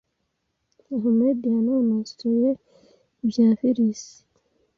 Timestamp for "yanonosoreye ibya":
1.55-3.47